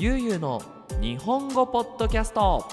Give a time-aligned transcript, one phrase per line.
[0.00, 0.62] ゆうゆうの
[1.00, 2.64] 日本語ポッドキャスト。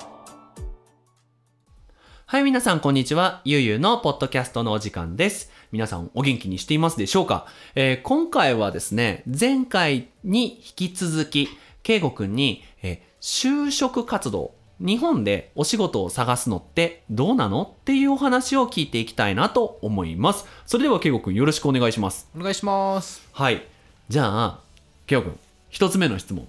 [2.28, 3.42] はい皆さんこんにちは。
[3.46, 5.50] ゆうゆうのポッドキャストのお時間です。
[5.72, 11.50] 皆さんお元気にしていますでしょうか、えー今回はですね前回に引き続き
[11.82, 20.46] けいごくんに、えー就職活動日本でお仕事を探すのってどうなのっていうお話を聞いていきたいなと思います。
[20.68, 22.30] それではけいごくんよろしくお願いします。
[22.36, 23.28] お願いします。
[23.32, 23.66] はい。
[24.10, 24.60] じゃあ、
[25.07, 25.36] ケオ君、
[25.70, 26.48] 一つ目の質問。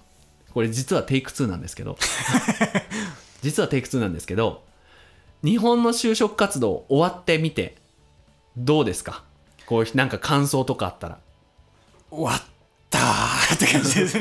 [0.57, 1.99] これ実はテイク2なんですけど、
[3.45, 4.65] 実はテイク2なんですけど、
[5.45, 7.77] 日本の就職活動終わってみて、
[8.57, 9.23] どうですか？
[9.67, 11.19] こういうなんか感想とかあったら。
[12.11, 12.43] 終わっ
[12.89, 13.55] たー。
[13.55, 14.19] って感じです。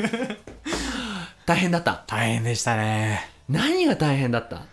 [1.46, 2.04] 大変だった？
[2.06, 3.30] 大変でしたね。
[3.48, 4.66] 何が大変だった？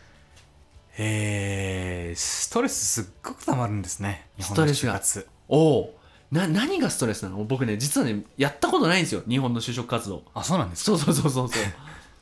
[0.97, 4.27] えー、ストレスすっごく溜まるんですね。
[4.35, 5.01] 日ス本のトレスが。
[5.47, 5.99] おお
[6.33, 7.43] な、何がストレスなの？
[7.45, 9.21] 僕ね、実はね、やったことないんですよ。
[9.29, 10.23] 日本の就職活動。
[10.33, 10.97] あそうなんですか？
[10.97, 11.63] そうそうそうそうそう。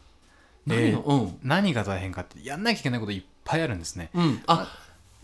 [0.68, 1.40] 何が、うん。
[1.44, 4.10] 何が大変かってやんなきゃいけないこといっぱいあるんですね。
[4.14, 4.68] うん、あ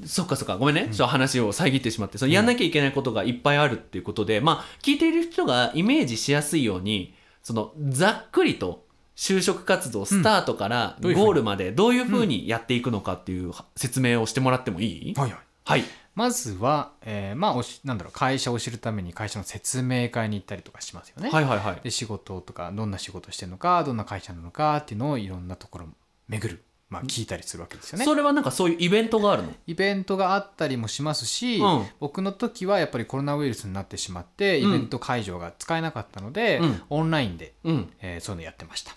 [0.06, 0.58] そっかそっか。
[0.58, 2.18] ごめんね、ちょっと話を遮ってしまって。
[2.18, 8.86] そのやんなきゃいけないことがいっぱいあるっていうことで、まあ聞いている人がイメージしやすいようにそのざっくりと
[9.18, 15.40] 就職活動スタートからゴールまでどういうふうにやっていくのかっていう説明をしてもらってもいい、はいはい。
[15.66, 15.84] はい
[16.18, 21.80] まずは、えーまあおしなんだろう会社を知るために会社の説明会に行ったりとかしますよね、はいはいはい。
[21.84, 25.86] で仕事とかどんな仕事してるのかどんな会社なのかっていうのをいろんなところ
[26.28, 28.06] 巡る、まあ、聞いたりするわけですよね。
[28.06, 29.54] それはなんかそういうイベントがあるの？
[29.68, 31.86] イベントがあったりもしますし、うん。
[32.00, 34.72] 僕の時はやっぱりコロナウイルスになってしまってイうん。
[34.72, 36.82] ベント会場が使えなかったので、うん。
[36.90, 37.94] オンラインで、うん。
[38.02, 38.96] えーそういうのやってました。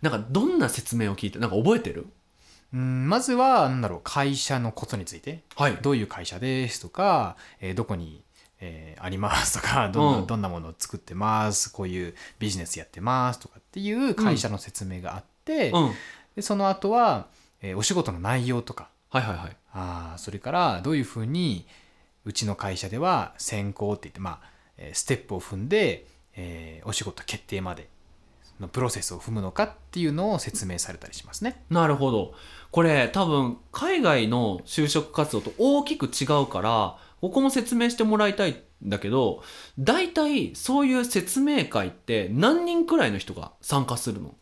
[0.00, 2.06] なんかどんな説明を聞いてなんか覚えてる？
[2.74, 5.42] うんまずはなんだろう会社のことについて。
[5.56, 5.76] はい。
[5.82, 8.22] どういう会社ですとか、えーどこに、
[8.60, 10.26] えーありますとか どんな,、うん。
[10.26, 15.84] どんなものを作ってますこういうビジネスやってますとかっていう会社の説明があって、うん。
[15.86, 15.94] はい
[16.36, 17.26] でその後は、
[17.60, 18.88] えーお仕事の内容とか。
[19.10, 21.66] はいはいあーそれからどういうふうに
[22.24, 27.88] うちの会社では選考って言って、まあえーステップを踏んで、えーお仕事決定まで
[28.60, 31.64] のプロセスを踏むのかっていうのを説明されたりしますね。
[31.70, 32.34] なるほど。
[32.70, 39.42] これ多分海外の就職活動と大きく違うからここも説明してもらいたいんだけど
[39.78, 44.34] 大体そういう説明会って何人くらいの人が参加するの？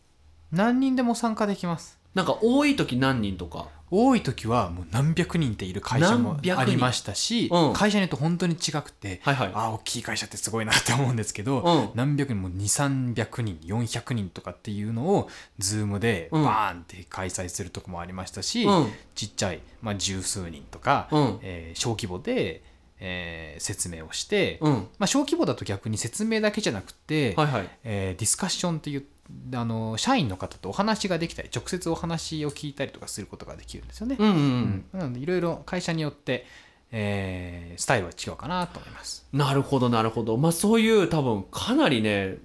[0.51, 1.99] 何人でも参加できます。
[2.13, 3.67] なんか多い時何人とか？
[3.91, 7.73] 多い時はもう何百人っている会社もありましたし、うん。
[7.73, 9.51] 会社によって本当に違くて、はいはい。
[9.53, 11.89] ああ大きい会社ってすごいなって思うんですけど、うん。
[11.93, 16.43] 何百人も2300人400人とかっていうのを Zoom でうん。
[16.45, 18.91] バーンって開催するとこもありましたし、うん。
[19.13, 21.39] ちっちゃい、まあ、十数人とか、うん。
[21.41, 22.63] えー小規模で、
[22.99, 24.73] えー説明をして、うん。
[24.99, 27.69] まあ、小規模だと逆に説明だけじゃなくて、はいはい。
[27.83, 29.05] えーディスカッションっていう
[29.53, 34.15] あの社員の方とお話ができたり直接お話を聞いたりとかすることができるんですよね。
[34.19, 36.45] うんうん、ううんんなのでいろいろ会社によって、
[36.91, 39.25] えースタイルは違うかなと思います。
[39.33, 42.37] なるほどなるほどまあそういう多分かなりね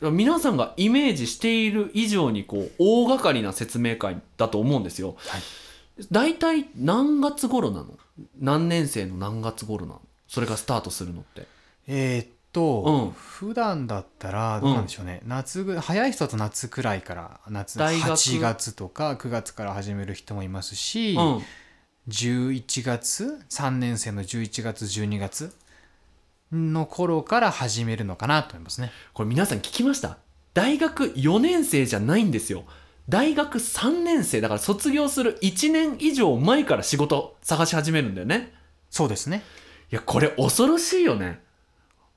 [0.00, 5.16] 皆さんがイメージしている以上にこう大掛かりな説明会だと思うんですよ。
[5.18, 5.40] はい
[6.12, 7.98] 大体何月頃なの？
[8.38, 10.02] 何年生の何月頃なの？
[10.28, 11.46] それがスタートするのって。
[11.88, 21.42] えーっと、うん普段だったらどうなんでしょうね、夏ぐ早い人だと夏くらいから夏大学8月とか9月から始める人もいますし、うん、
[22.08, 25.54] 11月3年生の11月12月
[26.50, 28.90] の頃から始めるのかなと思いますね。
[29.12, 30.18] これ皆さん聞きました？
[30.54, 32.64] 大学4年生じゃないんですよ。
[33.08, 38.52] 大学3年生だから卒業する1年以上前から仕事探し始めるんだよね。
[38.90, 39.42] そうですね。
[39.92, 41.40] いやこれ恐ろしいよね。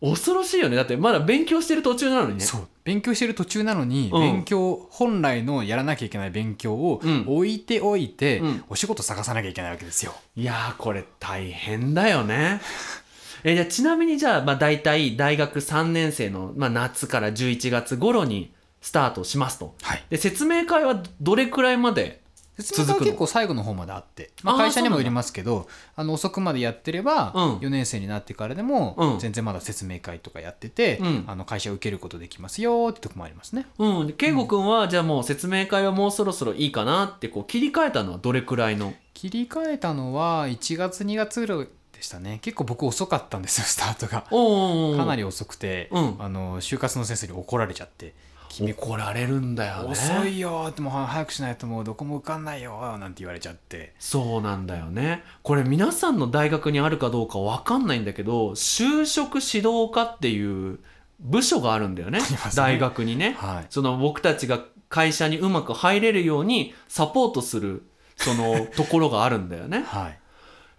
[0.01, 0.75] 恐ろしいよね。
[0.75, 2.39] だってまだ勉強してる途中なのにね。
[2.41, 10.13] そう勉強してる途中なのに、うん勉強本来のやらなきゃいけない勉強をうん置いておいて、うんお仕事探さなきゃいけないわけですよ。
[10.35, 12.61] いやーこれ大変だよね。
[13.44, 19.75] えじゃあちなみにじゃあ、まあ、大体大学3年生の、まあ、夏から11月頃にスタートしますと。
[19.81, 22.21] はい、で説明会はどれくらいまで
[22.61, 27.55] 説明会は結構最後の方まであって、まあ、会社にもよりますけどあの遅くまでやってれば、うん。
[27.58, 29.19] 4年生になってからでも、うん。
[29.19, 31.23] 全然まだ説明会とかやってて、うん。
[31.28, 33.66] あの会社受けることできますよってとこもありますね。
[33.78, 38.93] うん、で圭吾君はじゃあもう説明会はもうそろそろいいかなってこう切り替えたのはどれくらいの？
[39.14, 42.40] 切り替えたのは1月2月ぐらいでしたね。
[42.41, 44.25] 結構僕遅かったんですよスタートが。
[44.31, 46.16] おかなりり遅くて、うん。
[46.19, 48.14] あの就活の先生に怒られちゃって
[48.52, 49.92] 「君怒られるんだよね。
[49.92, 53.94] 遅いよ」ってもう早くしないともうどこも受かんないよなんて言われちゃって。
[54.00, 55.24] そうなんだよね。
[55.42, 60.80] これ皆さんの大学にあるかどうかわかんないんだけど就職指導課っていう
[61.20, 62.20] 部署があるんだよね。
[62.20, 62.26] ね。
[62.56, 63.36] 大学にね。
[63.40, 63.66] はい。
[63.70, 64.59] その僕たちが
[64.90, 67.88] 会社にうまく入れるようにサポートする
[68.18, 69.84] その ところがあるんだよね。
[69.88, 70.20] はい。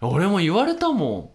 [0.01, 1.29] 俺も言われたもん。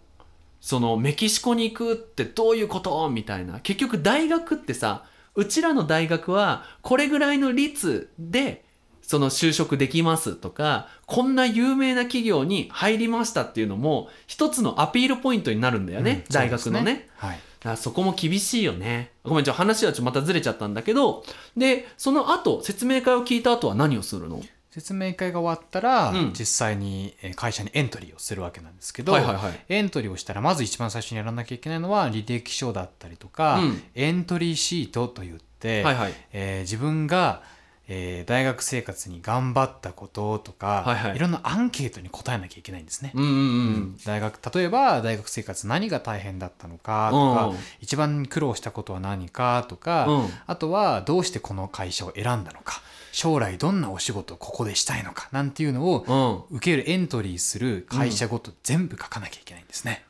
[0.61, 3.09] そのメキシコに行くってどういうこと？
[3.09, 3.59] みたいな。
[3.59, 5.03] 結局大学ってさ
[5.35, 8.65] うちらの大学はこれぐらいの率で
[9.01, 16.93] その就職できますとかこんな有名な企業に入りましたっていうのも一つのアピールポイントになるんだよね、うん大学のね。
[16.93, 17.09] ね。
[17.17, 17.39] はい。
[17.59, 19.11] だからそこも厳しいよね。
[19.23, 21.23] ごめんちょ話はちょっとまたずれちゃったんだけど
[21.57, 24.41] でその後説明会を聞いた後は何をするの？
[24.71, 26.33] 説明会が終わったら、うん。
[26.33, 29.59] 実際にえー会社にエントリーをするわけなんですけど、はいはいはい。
[29.69, 33.83] エントリーをしたらまず一番最初にやらなきゃいけないのは履歴書だったりとか、うん。
[33.95, 36.13] エントリーシートといって、はいはい。
[36.33, 37.41] えー自分が、
[37.87, 41.19] えー大学生活に頑張ったこととか、はいはい。
[41.19, 43.11] ろんなアンケートに答えなきゃいけないんですね。
[43.15, 43.33] うんうんう
[43.79, 43.97] ん。
[44.05, 47.57] 大学例えば大学生活何が大変だったのかとか、うん。
[47.79, 50.29] 一番苦労したことは何かとか、うん。
[50.45, 56.57] あとはどうしてこの会社を選んだのか将来どんなお仕事をここでしたいのかなんていうのをうん。
[56.57, 60.03] 受けるエントリーする会社ごと全部書かなきゃいけないんですね。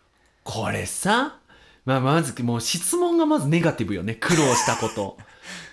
[0.44, 1.38] これさ、
[1.86, 4.16] まあ、まずもう質問がまずネガティブよね。
[4.16, 5.18] 苦労したこと。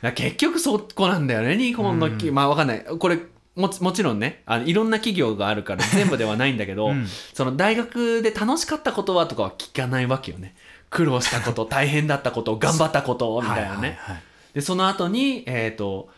[0.14, 2.34] 結局そこなんだよね日本のき、うん。
[2.34, 2.84] まあわかんない。
[2.84, 3.18] これ
[3.54, 7.06] もちもちろんねあのいろんな企業があるから 全部ではないんだけど、うん。
[7.34, 10.54] その大学で楽しかったことはとかは聞かないわけよね。
[10.90, 14.22] 苦労したこと 大変だったこと頑張ったことみたいなね、はい
[14.54, 16.08] でその後にえっ、と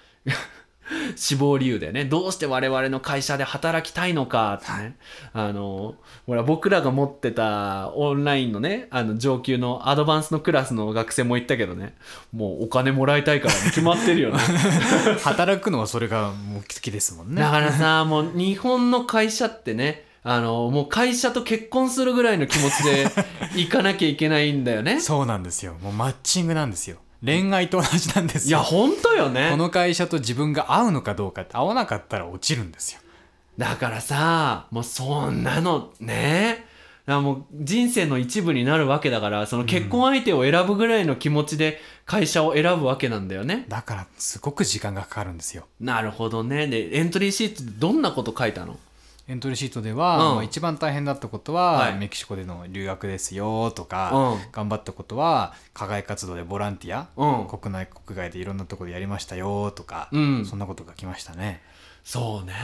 [1.16, 2.04] 死亡理由でね。
[2.04, 4.60] どうして我々の会社で働きたいのか。
[4.62, 4.96] ってね、
[5.32, 5.94] あの
[6.26, 11.94] ほら僕らが持ってたオンラインのねあの上級のアドバンスのクラスの学生も言ったけどね。
[12.32, 13.60] もうお金もらいたいからね。
[13.70, 14.38] 決まってるよね。
[15.24, 17.40] 働くのはそれが目的ですもんね。
[17.42, 23.06] だからさもう日本の会社ってねあのもう会社と結婚するぐらいの気持ちで
[23.54, 25.00] 行かなきゃいけないんだよね。
[25.00, 25.76] そうなんですよ。
[25.82, 26.98] もうマッチングなんですよ。
[27.24, 28.58] 恋愛と同じなんですよ。
[28.58, 33.00] いや本当よねこの会社と自分が合うのかどうかって合わなかったら落ちるんですよ。
[33.56, 36.64] だからさもうそんなのね
[37.06, 45.66] だからもう人生の一部になるわけだからその結婚相手を選ぶぐらいの気持ちで会社を選ぶわけなんだよね、だからすごく時間がかかるんですよ。
[45.80, 48.78] なるほどねでエントリーシートってどんなこと書いたの？
[49.28, 50.34] エントリーシートでは、うん。
[50.36, 51.98] まあ一番大変だったことは、はい。
[51.98, 53.70] メキシコでの留学ですよ。
[53.70, 54.52] とか、うん。
[54.52, 57.46] 頑張ったことは課外活動でボランティア、うん。
[57.46, 60.46] 国内国外でいろんなところでやりましたよとか、うん。
[60.46, 61.62] そんなことが来ましたね。
[62.04, 62.54] そうね。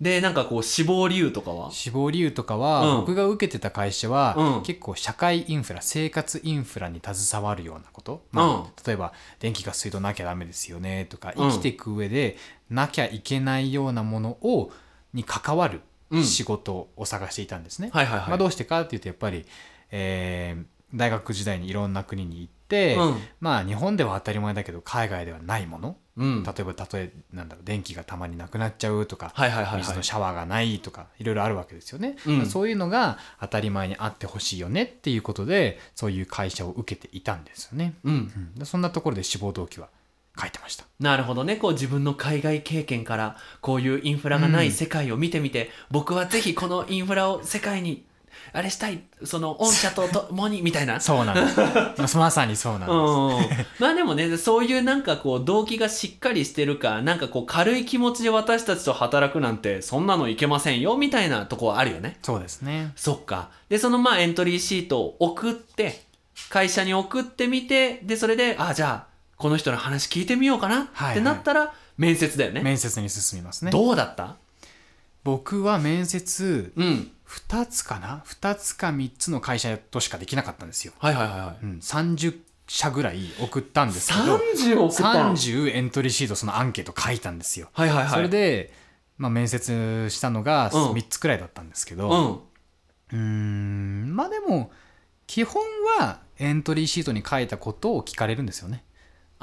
[0.00, 1.70] でなんかこう死亡理由とかは？
[1.70, 3.00] 死亡理由とかは、うん。
[3.02, 4.62] 僕が受けてた会社は、うん。
[4.64, 8.64] 結構社会インフラ生活インフラに携わるようなこと、まあうん。
[8.84, 11.50] 例えば電気が水道なきゃダメですよねとかうん。
[11.52, 12.36] 生きていく上で
[12.70, 14.72] なきゃいけないようなものを
[15.14, 15.82] に関わるうん
[16.22, 17.90] 仕事を探していたんですね。
[17.92, 19.46] はいはいはい、まあ、どうしてかっていうとやっぱり、
[19.90, 20.64] えー
[20.94, 23.16] 大学時代にいろんな国に行って、うん。
[23.40, 25.96] まあ日本では当たり前だけど海外ではないもの。
[26.18, 29.80] うん、例えば例えなんだろう電気がたまになくなっちゃうとか、はいはいはいはい。
[29.80, 32.46] 水のシャワーがないとかいろいろあるわけですよね、うん。
[32.46, 38.12] そういうのが当たり前にあってほしいよねっていうことでそういう会社を受けていたんですよね、うん。
[38.12, 38.54] うん。
[38.54, 39.88] でそんなところで志望動機は
[40.40, 40.84] 書いてました。
[40.98, 41.56] なるほどね。
[41.56, 48.04] こう自分の海外経験からこういうインフラがない世界を見てみて、僕はぜひこのインフラを世界に
[48.52, 51.00] あれしたいその御社と 共にみたいな。
[51.00, 62.18] そうなんですまさにそうなんです、うん、まあでもねそういうなんかこう動機がしっかりしてるかなんかこう軽い気持ちで私たちと働くなんてそんなのいけませんよみたいなとこはあるよね。
[62.22, 62.92] そうですね。
[62.96, 63.50] そっか。
[63.68, 66.02] でそのまあエントリーシートを送って
[66.48, 69.11] 会社に送ってみてでそれであじゃあ
[69.42, 73.72] この人の話聞いてみようかなはいってなったら面接だよね、面接に進みますね。
[73.72, 74.36] どうだった？
[75.24, 77.10] 僕は面接うん。
[77.26, 81.64] 2つかな？2つか3つの会社としかできなかったんですよ、はいはいはいはい。
[81.64, 87.68] うん、30社ぐらい送ったんですけど30送ったの？30エントリーシートそのアンケート書いたんですよ。
[87.72, 88.08] はいはいはい。
[88.10, 88.72] それで、
[89.18, 90.92] まあ、面接したのがうん。
[90.92, 92.42] 3つくらいだったんですけど
[93.10, 93.18] うん。
[93.18, 93.26] うー
[94.08, 94.70] んまあでも
[95.26, 95.62] 基本
[95.98, 98.84] はエントリーシートに書いたことを聞かれるんですよね。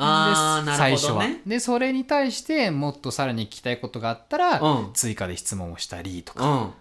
[0.01, 1.13] ああなるで最初は。
[1.13, 1.41] ほどね。
[1.45, 4.89] でそれに対してもっとさらに聞きたいことがあったら、うん。
[4.93, 6.73] 追加で質問をしたりとか、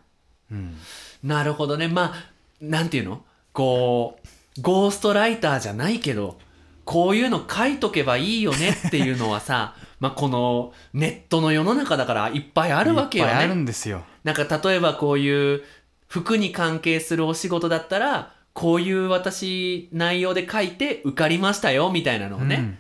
[0.51, 0.57] うん。
[0.57, 0.77] うん。
[1.25, 1.89] なるほどね。
[1.89, 2.15] まあ
[2.61, 3.23] なんていうの？
[3.53, 4.19] こ
[4.57, 6.39] うゴーストライターじゃないけど
[6.85, 13.63] こういうの書いとけばいいよねっていうのはさ まあこのネットの世の中だからいっぱいあるわけよいっぱいあるね。
[13.63, 14.05] んですよ。
[14.23, 15.65] なんか例えばこういう
[16.07, 22.79] 服に関係するお仕事だったらこういう私内容で書いて受かりましたよみたいなのをね、うん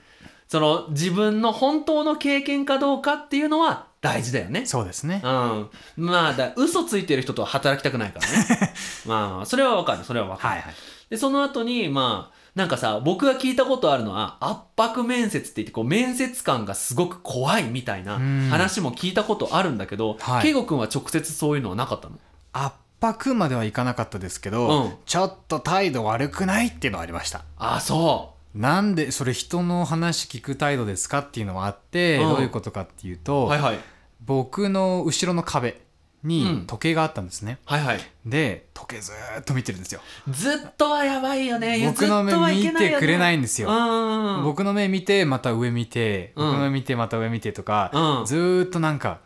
[0.49, 4.65] その自分の本当の経験かどうかっていうのは大事だよね。
[4.67, 5.21] そうですね。
[5.25, 5.71] うん。
[5.97, 8.75] まあ、だ嘘ついてる人とは働きたくないからね。
[9.07, 10.05] まあ、それはわかる。
[10.05, 10.49] それはわかる。
[10.49, 10.75] はいはい。
[11.11, 22.19] で、その後に、まあ、なんかさ僕が聞いたことあるのは圧迫面接って言ってこう面接官がすごく怖いみたいなうん話も聞いたことあるんだけどはい圭吾君は直接そういうのはなかったの？
[22.53, 32.29] 圧迫まではいかなかったですけど、うんちょっと態度悪くないっていうのはありましたああそなんでそれ人の話聞く態度ですかっていうのはあって、うん。
[32.31, 33.79] どういうことかっていううと、はいはい。
[34.25, 35.79] 僕の後ろの壁うん。
[36.25, 38.01] に時計があったんですね、はいはい。
[38.27, 40.01] で時計ずーっと見てるんですよ。
[40.29, 41.87] ずっとはやばいよね。
[41.87, 44.43] 僕の目見てくれないんですよ、うん。
[44.43, 46.47] 僕の目見てまた上見て、うん。
[46.47, 48.27] 僕の目見てまた上見てとか、うん。
[48.27, 49.21] ずーっとなんか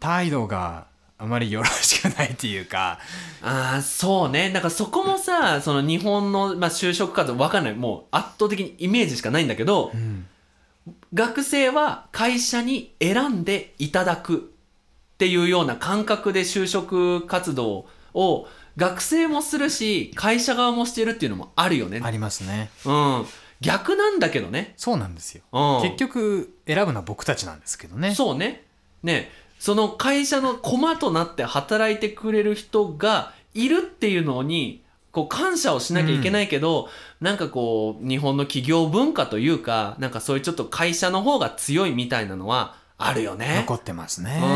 [0.00, 0.86] 態度が
[1.22, 2.98] あまりよろしくないっていうか。
[3.42, 4.50] ああそうね。
[4.50, 7.74] なんかそこもさその日本の、まあ、就職活動わかんない。
[7.74, 10.26] もう圧倒的にイメージしかないんだけど、うん
[11.14, 14.52] 学生は会社に選んでいただく
[15.14, 22.00] っていうような感覚で就職活動を学生もするし会社側もしてるっていうのもあるよね。
[22.02, 22.70] ありますね。
[22.84, 23.26] うん、
[23.60, 24.74] 逆なんだけどね。
[24.76, 25.42] そうなんですよ。
[25.52, 28.14] うん、結局選ぶのは僕たちなんですけどね。
[28.14, 28.64] そうね。
[29.02, 29.30] ね
[29.62, 36.88] その会社の駒となって働いてくれる人がいるっていうのにこう感謝をしなきゃいけないけど、
[37.20, 43.58] なんかこう日本の企業文化というかなんかそういうちょっと会社の方が強いみたいなのはあるよね。
[43.68, 44.40] 残ってますね。
[44.42, 44.46] う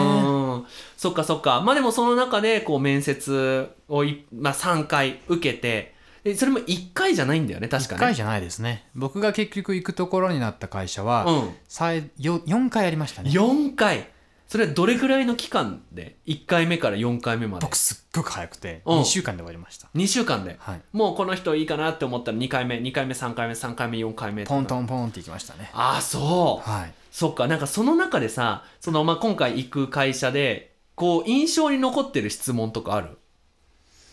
[0.62, 0.66] ん。
[0.96, 1.60] そっかそっか。
[1.60, 5.94] まあでもその中でこう面接をい、まあ、3回受けて
[6.25, 8.88] でそれも1回じゃないんだよね確か1ね回じゃないですね。
[8.96, 11.54] 僕が結局行くところになった会社は、うん。
[11.68, 13.30] さいよ4回ありましたね。
[13.30, 14.08] 4回
[14.48, 17.66] それはどれぐらいの期間で？1回目から4回目まで。
[17.66, 19.00] 僕すっごく早くてうん。
[19.00, 20.56] 2週間で終わりました、2週間で？
[20.60, 25.70] はい、もうこの人いいかなって思ったら2回目2回目3回目3回目4回目ポントンンポンって行きましたね。
[25.72, 26.70] ああそう。
[26.70, 26.94] はい。
[27.10, 27.48] そっか。
[27.48, 33.18] なんかその中でさその、まあ、今回行く会社でこう印象に残ってる質問とかある？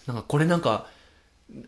[0.08, 0.88] なんかこれなんか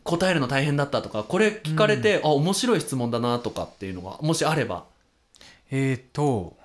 [0.03, 4.85] 答えるの大変だったとかこれ聞かれて、あ面白い質問だなとかっていうのがもしあれば。
[5.69, 6.57] えーと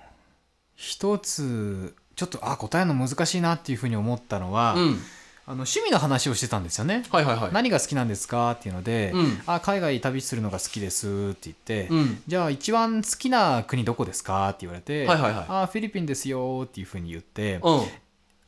[0.81, 4.99] 一つちょっとあ答えるの難しいなっていうふうに思ったのは、うん。
[5.47, 7.53] あの趣味の話をしてたんですよね、はいはいはい。
[7.53, 9.43] 何が好きなんですかっていうので、うん。
[9.47, 12.23] あ海外旅するのが好きですって言って、うん。
[12.27, 15.45] じゃあ一番好きな国どこですかって言われて、はいはいはい。
[15.49, 17.81] あフィリピンですよっていうふうに言って、うん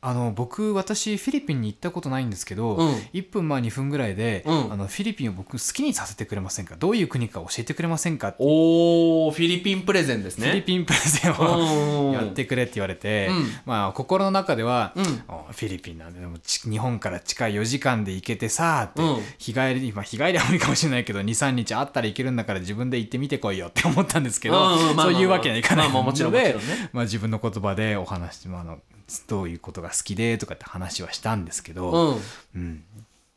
[0.05, 2.89] あの僕私フィリピンに行ったことないんですけど、うん。
[3.13, 4.73] 1分まあ2分ぐらいで、うん。
[4.73, 6.75] あのフィリピンを僕好きにさせてくれませんか？
[6.75, 8.35] どういう国か教えてくれませんか？
[8.37, 10.47] おーフィリピンプレゼンですね。
[10.47, 13.45] フィリピンプレゼンうんをやってくれって言われて、うん。
[13.65, 15.23] まあ心の中では、うん。
[15.29, 19.17] あフィリピンなんででもち日本から近い4時間で行けてさって、うん。
[19.37, 26.55] 日帰り、まあ、日帰りは無理かもしれないけど23日あったら行けるんだから自分で行ってみてこいよって思ったんですけど、そういうわけにはいかないのでもちろんね。
[26.91, 28.79] まあ、自分の言葉でお話、まあ、あの
[29.27, 32.21] どういうことが好きでとかって話はしたんですけど、うん。
[32.55, 32.83] うん。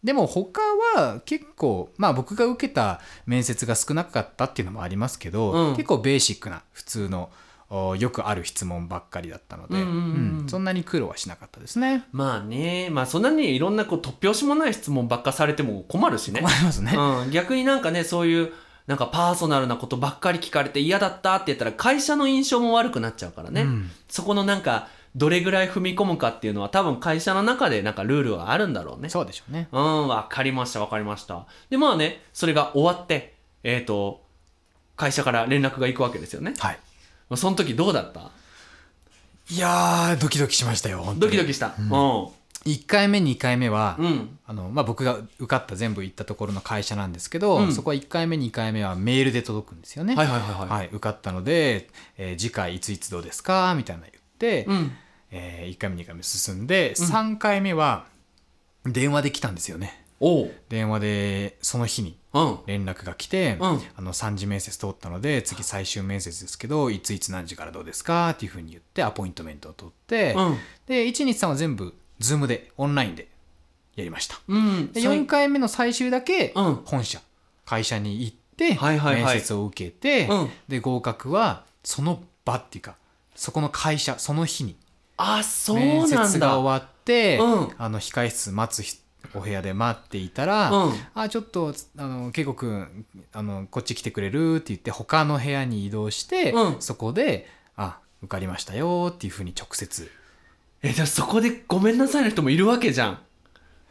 [0.05, 0.61] でも他
[0.95, 5.77] は結構まあ僕が受けた面接が少なかったっていうのもありますけど、うん。
[5.77, 7.31] 結構ベーシックな普通の
[7.69, 10.41] およくある質問ばっかりだったので、うんうんうん。
[10.43, 10.49] うん。
[10.49, 12.05] そんなに苦労はしなかったですね。
[12.13, 12.89] まあね。
[12.91, 16.41] まあそんなにいろんなこう突拍子もない質問ばっかされても困るしね。
[16.41, 16.93] 困りますね。
[16.97, 18.53] うん、逆になんかねそういう
[18.87, 23.91] なんかパーソナルなことばっかり聞かれて嫌だったって言ったら会社の印象も悪くなっちゃうからね、うん。
[24.09, 29.09] そこのなんかどれぐらい踏み込むかっていうのは多分会社の中でなんかルールはあるんだろうね。
[29.09, 29.69] そうでしょうね。
[29.73, 31.47] うんわかりましたわかりました。
[31.71, 34.23] でまあねそれが終わってえっ、と
[34.97, 36.55] 会社から連絡が行くわけですよね。
[36.59, 36.79] はい。
[37.35, 38.31] その時どうだった？
[39.49, 40.99] いやードキドキしましたよ。
[40.99, 41.21] 本当に。
[41.21, 41.75] ドキドキした。
[41.79, 41.91] うん。
[42.67, 44.39] 1回目2回目は、うん。
[44.47, 47.73] あのまあ、僕が受かった全部行ったところの会社なんですけど、うん。
[47.73, 50.15] そこは1回目2回目はメールで届くんですよね。
[50.17, 53.75] はいはいはいはい、はい、受かったので、えー次回いついつどうですか？
[53.77, 54.93] みたいなの言って、うん
[55.31, 58.07] え1回目2回目進んで、3回目は
[58.85, 60.05] 電話で来たんですよね。
[60.69, 62.59] 電話でその日にうん。
[62.67, 63.81] 連絡が来て、うん。
[63.97, 68.31] あの3次面接通ったので次最終面接ですけどいついつ何時からどうですか？
[68.31, 70.57] っていうふうに言ってアポイントメントを取って、うん。
[70.87, 73.29] で123は全部 Zoom でオンラインで
[73.95, 74.39] やりました。
[74.49, 74.93] うん。
[74.93, 76.75] で最4回目の最終だけうん。
[76.85, 77.21] 本社
[77.65, 79.35] 会社に行ってはいはいはい。
[79.35, 80.51] 面接を受けて、うん。
[80.69, 82.97] で合格はその場っていうか
[83.35, 84.77] そこの会社その日に
[85.17, 86.29] あそう面なんだ。
[86.29, 87.69] 接が終わって、うん。
[87.79, 88.99] あの控室待つひ
[89.35, 90.93] お部屋で待っていたら「うん。
[91.15, 96.77] あちょっとあの恵子くんあのこっち来てくれる?」って言って他の部屋に移動して、うん。
[96.81, 100.11] そこで「あ受かりましたよ」っていうふうに直接。
[100.83, 103.19] えじゃあそこでごめんなさいの人もいるわけじゃん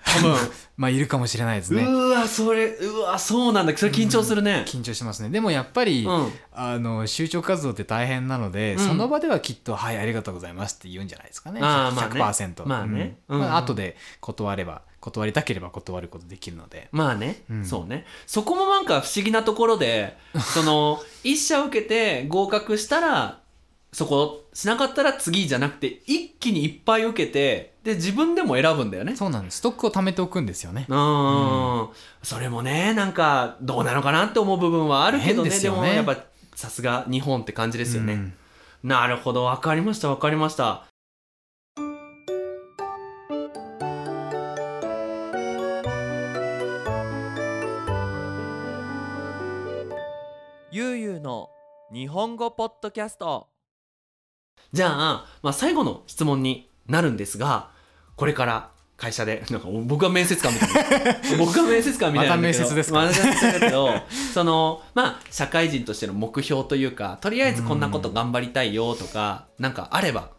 [0.06, 0.36] 多分
[0.78, 1.84] まあいるかもしれないですね。
[1.84, 3.76] うわそれうわそうなんだ。
[3.76, 5.30] それ緊張するね、緊張しますね。
[5.30, 6.32] でもやっぱり、うん。
[6.54, 8.80] あの就職活動って大変なので、うん。
[8.80, 11.60] その場ではきっと「はいありがとうございます」って言うんじゃないですかね。
[11.64, 12.22] あーまあね。
[12.22, 13.18] 100%まあね。
[13.28, 16.88] まあ後で断れば断りたければ断ることできるので。
[16.92, 17.66] まあね、うん。
[17.66, 18.06] そうね。
[18.28, 20.18] そこもなんか不思議なところで
[20.54, 23.40] その一社受けて合格したら
[23.96, 29.16] そこしなかったら次じゃなくて一気にいっぱい受けてで自分でも選ぶんだよね。
[29.16, 29.60] そうなんです。
[29.60, 30.86] ストックを貯めておくんですよね。
[30.90, 31.88] うん。
[32.22, 35.50] それもねなんかどうなのかなって思う部分はあるけどね。
[35.50, 35.80] 変ですよね。
[35.80, 36.18] もやっぱ
[36.56, 38.34] さすが日本って感じですよね、うん。
[38.84, 39.46] なるほど。
[39.46, 40.84] 分かりました分かりました。
[50.70, 51.50] ゆうゆうの
[51.94, 53.55] 日本語ポッドキャスト
[54.76, 57.70] じゃあ、まあ、最後の質問になるんですが
[58.18, 61.16] これから会社で なんか僕は面接官みたいな。
[61.40, 62.36] 僕が面接官みたいな。
[62.36, 63.00] また面接ですか？
[63.00, 63.90] また面接だけど
[64.34, 70.30] そのまあ社会人としての目標というかとりあえずこんなこと頑張りたいよとかなんかあれば。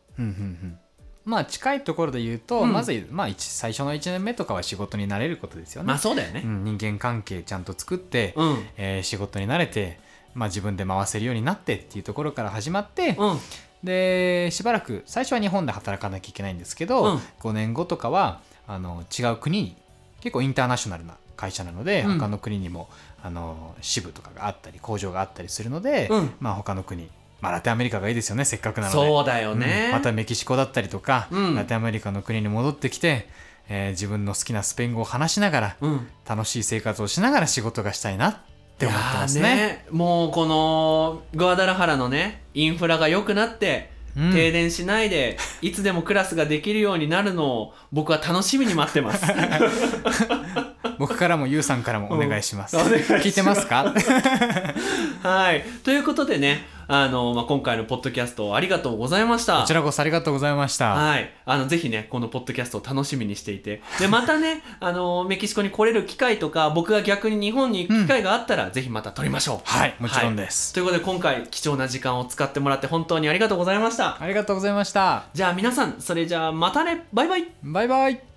[1.24, 2.72] まあ近いところで言うと、うん。
[2.72, 6.42] まず、まあ、一最初の1年目とかは仕事に慣れることですよね、まあそうだよね。
[6.44, 8.64] うん、人間関係ちゃんと作って、うん。
[8.76, 9.98] えー仕事に慣れて、
[10.34, 13.40] まあ、自分で回せるようになってっていうところから始まって、うん
[13.86, 17.20] でしばらく最初は日本で働かなきゃいけないんですけど、うん。
[17.40, 19.76] 5年後とかはあの違う国に
[20.20, 22.18] 結構インターナショナルな会社なので、うん。
[22.18, 22.90] 他の国にも
[23.22, 26.30] あの支部とかがあったり工場があったりするので、うん。
[26.40, 27.08] まあ、他の国、
[27.40, 28.98] まあ、ラテンアメリカがいいですよねせっかくなので。
[28.98, 29.86] そうだよね。
[29.86, 29.92] うん。
[29.92, 31.54] またメキシコだったりとか、うん。
[31.54, 33.28] ラテンアメリカの国に戻ってきて、
[33.68, 36.08] えー自分の好きなスペイン語を話しながらうん。
[36.28, 38.36] 楽しい生活をしながら仕事がしたいなっ
[38.78, 39.86] て思ってますいやーね。
[39.90, 49.26] もうこのグアダラハラのねインフラが良くなってうん停電しないで、いつでもクラスができるようになるのを僕は楽しみに待ってます。
[50.98, 52.76] 僕からもゆうさんからもお願いします。
[52.76, 53.92] うん聞いてますか？
[55.22, 55.64] はい。
[55.84, 59.60] ということでね、あの、まあ、今回のポッドキャストありがとうございました。
[59.62, 60.90] こちらこそありがとうございました。
[60.94, 61.30] はい。
[61.44, 63.82] あの、ぜひね、このポッドキャストを楽しみにしていて。
[63.98, 69.68] で、またね、 あの、メキシコに来れる機会とか、僕が逆に日本に行く機会があったら、ぜひまた撮りましょう。
[69.68, 74.16] はいもちろんですということで、今回、貴重な時間を使ってもらって、本当にありがとうございました。
[74.20, 75.24] ありがとうございました。
[75.34, 78.35] じゃあ皆さん、それじゃあまたねバイバイバイバイ。